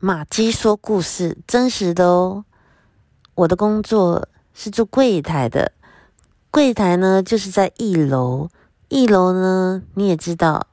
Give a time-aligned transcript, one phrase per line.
[0.00, 2.44] 马基说故事，真实的哦。
[3.34, 5.72] 我的工作是做柜台的，
[6.52, 8.48] 柜台呢就是在一楼。
[8.86, 10.68] 一楼呢你也知道，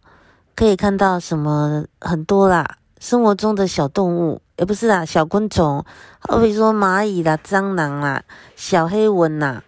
[0.56, 5.84] 可以看到什么很多啦，生活中的小动物，也不是啦，小昆虫，
[6.20, 8.22] 好比说蚂蚁啦、蟑螂啦、
[8.56, 9.64] 小黑蚊呐，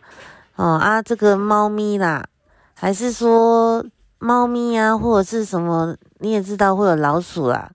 [0.56, 2.28] 哦啊，这个猫咪啦，
[2.76, 3.84] 还是说
[4.20, 7.72] 猫咪啊，或者是什么，你也知道会有老鼠啦。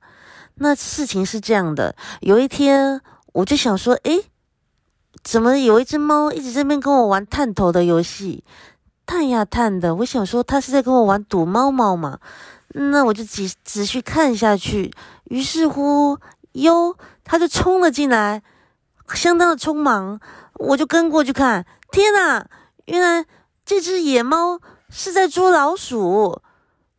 [0.62, 3.00] 那事情是这样的，有一天
[3.32, 4.26] 我就想说，诶，
[5.24, 8.44] 怎么有一只猫一直在那边跟我玩探头的游戏，
[9.04, 9.96] 探呀探的。
[9.96, 12.20] 我想说，它是在跟我玩躲猫猫嘛？
[12.74, 14.92] 那我就仔仔细看下去，
[15.24, 16.16] 于是乎，
[16.52, 18.44] 哟，它就冲了进来，
[19.12, 20.20] 相当的匆忙，
[20.54, 21.66] 我就跟过去看。
[21.90, 22.46] 天哪，
[22.84, 23.26] 原来
[23.66, 26.40] 这只野猫是在捉老鼠，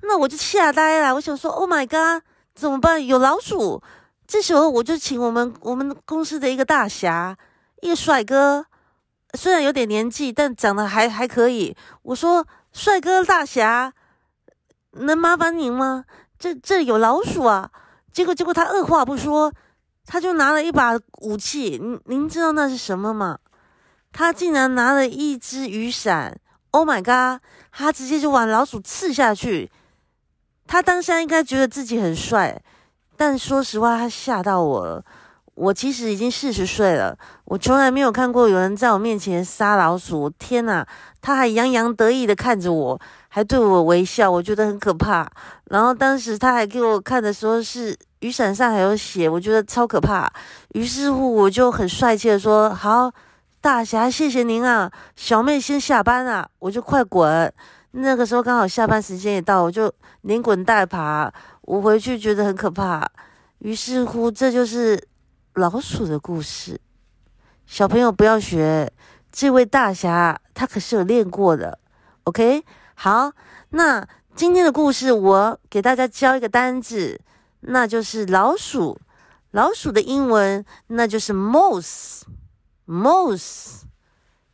[0.02, 1.16] 那我就吓呆了。
[1.16, 2.23] 我想说，Oh my god！
[2.56, 3.06] 怎么办？
[3.06, 3.82] 有老鼠。
[4.26, 7.36] 这时候我就请我们我们公司的一个大侠，
[7.82, 8.66] 一个帅哥，
[9.34, 11.76] 虽然有点年纪，但长得还还可以。
[12.04, 13.94] 我说：“帅哥大侠，
[14.92, 16.06] 能麻烦您吗？
[16.40, 17.70] 这这有老鼠啊！”
[18.14, 19.52] 结果结果他二话不说，
[20.06, 21.78] 他就拿了一把武器。
[21.82, 23.40] 您您知道那是什么吗？
[24.12, 26.40] 他竟然拿了一只雨伞。
[26.72, 27.42] Oh my god！
[27.72, 29.70] 他直接就往老鼠刺下去。
[30.67, 32.61] 他当下应该觉得自己很帅，
[33.16, 35.03] 但说实话，他吓到我了。
[35.55, 40.28] 我其实已经四十岁了，我从来没有看过有人在我面前杀老鼠。
[40.39, 40.83] 天哪！
[41.22, 45.30] 他还洋洋得意的看着我，还对我微笑，我觉得很可怕。
[45.66, 50.27] 然后当时他还给我看的时候，是雨伞上还有血，我觉得超可怕。
[50.70, 53.11] 于是乎，我就很帅气的说：“好，
[53.64, 57.50] 大侠，谢谢您啊，小妹先下班啊，我就快滚。”
[57.95, 59.89] 那个时候刚好下班时间也到，我就
[60.23, 63.09] 连滚带爬，我回去觉得很可怕。
[63.59, 65.02] 于是乎，这就是
[65.53, 66.78] 老鼠的故事。
[67.66, 68.92] 小朋友不要学，
[69.31, 71.80] 这位大侠他可是有练过的。
[72.26, 72.65] OK，
[72.95, 73.32] 好，
[73.70, 74.05] 那
[74.36, 77.17] 今天的故事我给大家教一个单字，
[77.61, 78.99] 那就是老鼠。
[79.52, 82.23] 老鼠的英文那就是 mouse
[82.88, 83.83] Mouse，。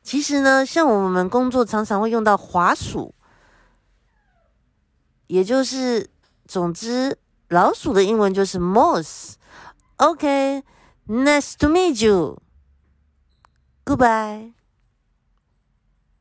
[0.02, 3.14] 其实呢，像我们工作常常会用到滑鼠。
[5.28, 6.10] 也就是，
[6.48, 7.20] 总之，
[7.50, 9.34] 老鼠的英文就是 mouse。
[9.98, 12.42] OK，nice to meet you。
[13.86, 14.54] Goodbye。